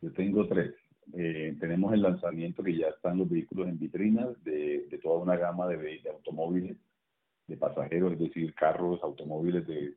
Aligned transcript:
Yo 0.00 0.12
tengo 0.12 0.46
tres. 0.46 0.74
Eh, 1.14 1.56
tenemos 1.58 1.92
el 1.94 2.02
lanzamiento 2.02 2.62
que 2.62 2.76
ya 2.76 2.88
están 2.88 3.18
los 3.18 3.28
vehículos 3.28 3.68
en 3.68 3.78
vitrinas 3.78 4.28
de, 4.44 4.86
toda 5.02 5.20
una 5.20 5.36
gama 5.36 5.66
de, 5.66 5.78
de, 5.78 6.10
automóviles 6.10 6.76
de 7.46 7.56
pasajeros, 7.56 8.12
es 8.12 8.18
decir, 8.18 8.54
carros, 8.54 9.02
automóviles 9.02 9.66
de, 9.66 9.94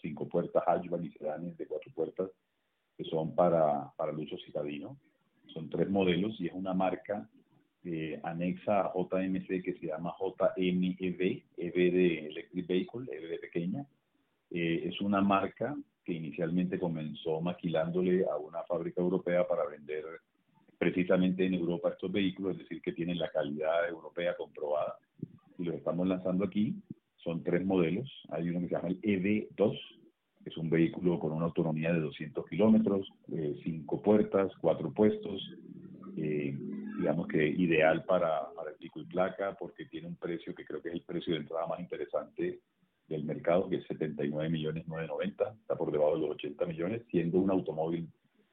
cinco 0.00 0.28
puertas, 0.28 0.62
hatchback 0.66 1.02
y 1.02 1.10
sedanes 1.10 1.56
de 1.58 1.66
cuatro 1.66 1.90
puertas, 1.92 2.30
que 2.96 3.04
son 3.04 3.34
para, 3.34 3.90
para 3.96 4.12
el 4.12 4.18
uso 4.18 4.36
citadino. 4.44 4.96
Son 5.52 5.68
tres 5.68 5.90
modelos 5.90 6.40
y 6.40 6.46
es 6.46 6.52
una 6.52 6.74
marca 6.74 7.28
eh, 7.84 8.20
anexa 8.22 8.80
a 8.80 8.92
JMC 8.94 9.62
que 9.62 9.76
se 9.80 9.86
llama 9.86 10.14
JMEV, 10.18 11.42
EV 11.56 11.74
de 11.74 12.26
Electric 12.26 12.66
Vehicle, 12.66 13.06
EV 13.10 13.30
de 13.30 13.38
pequeña. 13.38 13.86
Eh, 14.50 14.82
es 14.88 15.00
una 15.00 15.20
marca 15.20 15.76
que 16.06 16.12
inicialmente 16.12 16.78
comenzó 16.78 17.40
maquilándole 17.40 18.24
a 18.30 18.36
una 18.36 18.62
fábrica 18.62 19.00
europea 19.00 19.46
para 19.46 19.66
vender 19.66 20.04
precisamente 20.78 21.44
en 21.44 21.54
Europa 21.54 21.90
estos 21.90 22.12
vehículos, 22.12 22.52
es 22.52 22.58
decir, 22.60 22.80
que 22.80 22.92
tienen 22.92 23.18
la 23.18 23.28
calidad 23.30 23.88
europea 23.88 24.36
comprobada. 24.36 24.94
Y 25.58 25.64
los 25.64 25.74
estamos 25.74 26.06
lanzando 26.06 26.44
aquí. 26.44 26.76
Son 27.16 27.42
tres 27.42 27.66
modelos. 27.66 28.08
Hay 28.28 28.48
uno 28.48 28.60
que 28.60 28.68
se 28.68 28.74
llama 28.76 28.88
el 28.88 29.00
EV2, 29.00 29.78
que 30.44 30.50
es 30.50 30.56
un 30.56 30.70
vehículo 30.70 31.18
con 31.18 31.32
una 31.32 31.46
autonomía 31.46 31.92
de 31.92 32.00
200 32.00 32.46
kilómetros, 32.46 33.10
eh, 33.32 33.58
cinco 33.64 34.00
puertas, 34.00 34.52
cuatro 34.60 34.92
puestos, 34.92 35.42
eh, 36.16 36.56
digamos 36.98 37.26
que 37.26 37.48
ideal 37.48 38.04
para, 38.04 38.48
para 38.54 38.70
el 38.70 38.76
pico 38.76 39.00
y 39.00 39.06
placa 39.06 39.56
porque 39.58 39.86
tiene 39.86 40.06
un 40.06 40.16
precio 40.16 40.54
que 40.54 40.64
creo 40.64 40.80
que 40.80 40.90
es 40.90 40.94
el 40.94 41.02
precio 41.02 41.34
de 41.34 41.40
entrada 41.40 41.66
más 41.66 41.80
interesante 41.80 42.60
del 43.08 43.24
mercado, 43.24 43.68
que 43.68 43.76
es 43.76 43.86
79 43.86 44.48
millones 44.50 44.86
990, 44.86 45.56
está 45.60 45.76
por 45.76 45.92
debajo 45.92 46.14
de 46.14 46.20
los 46.22 46.30
80 46.30 46.66
millones, 46.66 47.02
siendo 47.10 47.38
un 47.38 47.50
automóvil 47.50 48.08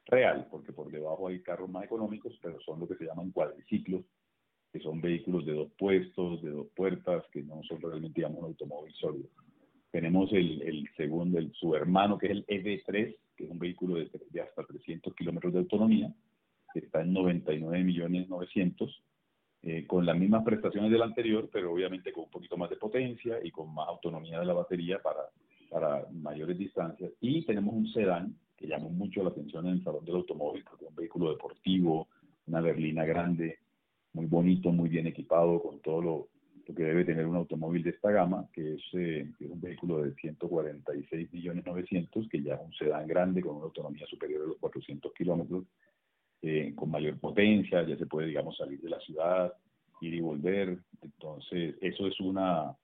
real, 0.06 0.46
porque 0.50 0.72
por 0.72 0.90
debajo 0.90 1.28
hay 1.28 1.42
carros 1.42 1.70
más 1.70 1.84
económicos, 1.84 2.38
pero 2.42 2.60
son 2.60 2.80
lo 2.80 2.88
que 2.88 2.96
se 2.96 3.04
llaman 3.04 3.30
cuadriciclos, 3.30 4.04
que 4.72 4.80
son 4.80 5.00
vehículos 5.00 5.46
de 5.46 5.54
dos 5.54 5.70
puestos, 5.78 6.42
de 6.42 6.50
dos 6.50 6.66
puertas, 6.74 7.24
que 7.32 7.42
no 7.42 7.62
son 7.64 7.80
realmente, 7.80 8.16
digamos, 8.16 8.38
un 8.38 8.46
automóvil 8.46 8.92
sólido. 8.94 9.28
Tenemos 9.90 10.32
el, 10.32 10.62
el 10.62 10.88
segundo, 10.96 11.38
el, 11.38 11.52
su 11.52 11.74
hermano, 11.74 12.18
que 12.18 12.26
es 12.26 12.32
el 12.32 12.46
EV3, 12.46 13.16
que 13.36 13.44
es 13.44 13.50
un 13.50 13.58
vehículo 13.58 13.96
de, 13.96 14.10
de 14.30 14.40
hasta 14.40 14.64
300 14.64 15.14
kilómetros 15.14 15.52
de 15.52 15.60
autonomía, 15.60 16.12
que 16.72 16.80
está 16.80 17.02
en 17.02 17.12
99 17.12 17.84
millones 17.84 18.28
900, 18.28 19.02
eh, 19.66 19.86
con 19.86 20.04
las 20.04 20.18
mismas 20.18 20.44
prestaciones 20.44 20.90
del 20.90 21.00
anterior, 21.00 21.48
pero 21.50 21.72
obviamente 21.72 22.12
con 22.12 22.24
un 22.24 22.30
poquito 22.30 22.58
más 22.58 22.68
de 22.68 22.76
potencia 22.76 23.38
y 23.42 23.50
con 23.50 23.72
más 23.72 23.88
autonomía 23.88 24.38
de 24.38 24.44
la 24.44 24.52
batería 24.52 24.98
para, 25.02 25.20
para 25.70 26.06
mayores 26.12 26.58
distancias. 26.58 27.12
Y 27.18 27.46
tenemos 27.46 27.74
un 27.74 27.86
sedán 27.88 28.36
que 28.58 28.66
llamó 28.66 28.90
mucho 28.90 29.22
la 29.22 29.30
atención 29.30 29.66
en 29.66 29.72
el 29.72 29.84
salón 29.84 30.04
del 30.04 30.16
automóvil, 30.16 30.64
porque 30.68 30.84
es 30.84 30.90
un 30.90 30.96
vehículo 30.96 31.30
deportivo, 31.30 32.08
una 32.46 32.60
berlina 32.60 33.06
grande, 33.06 33.58
muy 34.12 34.26
bonito, 34.26 34.70
muy 34.70 34.90
bien 34.90 35.06
equipado, 35.06 35.62
con 35.62 35.80
todo 35.80 36.02
lo, 36.02 36.28
que 36.66 36.82
debe 36.82 37.06
tener 37.06 37.26
un 37.26 37.36
automóvil 37.36 37.82
de 37.82 37.90
esta 37.90 38.10
gama, 38.10 38.46
que 38.52 38.74
es, 38.74 38.82
eh, 38.92 39.26
es 39.40 39.50
un 39.50 39.62
vehículo 39.62 40.02
de 40.02 40.14
146 40.14 41.32
millones 41.32 41.64
900, 41.64 42.28
que 42.28 42.42
ya 42.42 42.56
es 42.56 42.60
un 42.62 42.72
sedán 42.74 43.06
grande 43.06 43.40
con 43.40 43.56
una 43.56 43.64
autonomía 43.64 44.04
superior 44.06 44.42
a 44.42 44.48
los 44.48 44.58
400 44.58 45.10
kilómetros, 45.14 45.64
eh, 46.46 46.74
con 46.76 46.90
mayor 46.90 47.18
potencia, 47.18 47.82
ya 47.86 47.96
se 47.96 48.04
puede, 48.04 48.26
digamos, 48.26 48.58
salir 48.58 48.78
de 48.78 48.90
la 48.90 49.00
ciudad, 49.00 49.54
ir 50.02 50.12
y 50.12 50.20
volver. 50.20 50.78
Entonces, 51.00 51.74
eso 51.80 52.06
es 52.06 52.20
una, 52.20 52.76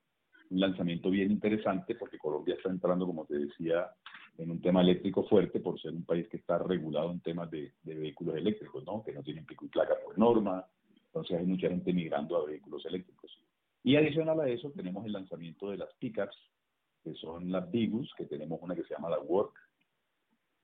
un 0.49 0.61
lanzamiento 0.61 1.11
bien 1.11 1.31
interesante 1.31 1.95
porque 1.95 2.17
Colombia 2.17 2.55
está 2.55 2.71
entrando, 2.71 3.05
como 3.07 3.27
te 3.27 3.37
decía, 3.39 3.91
en 4.39 4.51
un 4.51 4.63
tema 4.63 4.81
eléctrico 4.81 5.25
fuerte 5.25 5.61
por 5.61 5.79
ser 5.79 5.93
un 5.93 6.07
país 6.07 6.27
que 6.29 6.39
está 6.39 6.57
regulado 6.57 7.13
en 7.13 7.21
temas 7.21 7.51
de, 7.51 7.75
vehículos 7.83 8.37
eléctricos, 8.37 8.83
¿no? 8.87 9.03
que 9.03 9.13
no 9.13 9.23
tienen 9.23 9.45
pico 9.45 9.67
y 9.67 9.69
placa 9.69 9.95
por 10.03 10.19
norma. 10.19 10.65
Entonces, 11.09 11.39
hay 11.39 11.45
mucha 11.45 11.69
gente 11.69 11.93
migrando 11.93 12.39
a 12.39 12.47
vehículos 12.47 12.87
eléctricos. 12.87 13.31
Y 13.83 13.97
adicional 13.97 14.41
a 14.41 14.49
eso, 14.49 14.71
tenemos 14.71 15.05
el 15.05 15.13
lanzamiento 15.13 15.71
de 15.71 15.77
las 15.77 15.93
pickups, 15.99 16.51
que 17.05 17.13
son 17.13 17.53
las 17.53 17.71
Bigus, 17.71 18.11
que 18.17 18.25
tenemos 18.25 18.59
una 18.63 18.75
que 18.75 18.85
se 18.85 18.95
llama 18.95 19.11
la 19.11 19.19
Work, 19.19 19.53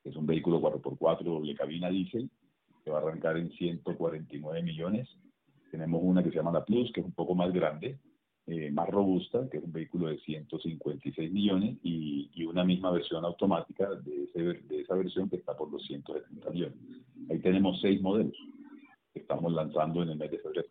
que 0.03 0.09
es 0.09 0.17
un 0.17 0.25
vehículo 0.25 0.63
4x4 0.63 1.25
doble 1.25 1.55
cabina 1.55 1.91
diésel, 1.91 2.31
que 2.87 2.93
va 2.93 2.99
a 2.99 3.03
arrancar 3.03 3.37
en 3.37 3.51
149 3.51 4.63
millones. 4.63 5.09
Tenemos 5.73 6.01
una 6.05 6.23
que 6.23 6.31
se 6.31 6.37
llama 6.37 6.53
la 6.53 6.65
Plus, 6.65 6.93
que 6.93 7.01
es 7.01 7.07
un 7.07 7.13
poco 7.13 7.35
más 7.35 7.53
grande, 7.53 7.99
eh, 8.47 8.71
más 8.71 8.89
robusta, 8.89 9.49
que 9.51 9.59
es 9.59 9.65
un 9.65 9.73
vehículo 9.73 10.07
de 10.07 10.19
156 10.19 11.33
millones, 11.33 11.79
y, 11.83 12.31
y 12.33 12.45
una 12.45 12.63
misma 12.63 12.93
versión 12.93 13.25
automática 13.25 13.91
de, 13.91 14.23
ese, 14.23 14.41
de, 14.41 14.83
esa 14.83 14.95
versión 14.95 15.29
que 15.29 15.35
está 15.35 15.57
por 15.57 15.69
los 15.73 15.85
170 15.85 16.49
millones. 16.51 16.79
Ahí 17.29 17.41
tenemos 17.41 17.81
seis 17.81 18.01
modelos 18.01 18.39
que 19.13 19.19
estamos 19.19 19.53
lanzando 19.53 20.05
en 20.05 20.11
el 20.11 20.17
mes 20.17 20.31
de 20.31 20.39
febrero. 20.39 20.69